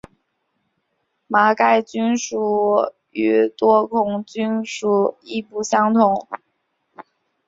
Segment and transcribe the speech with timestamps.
[1.27, 6.27] 麻盖菌属与多孔菌属亦不同。